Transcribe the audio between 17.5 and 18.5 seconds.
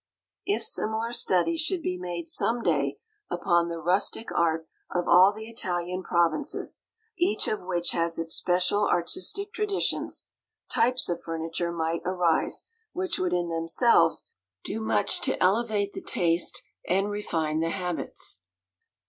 the habits.